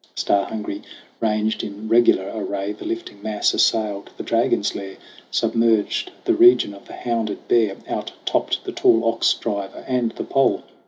[0.15, 0.81] Star hungry,
[1.19, 4.97] ranged in regular array, The lifting mass assailed the Dragon's lair,
[5.29, 10.23] Submerged the region of the hounded Bear, Out topped the tall Ox Driver and the
[10.23, 10.63] Pole.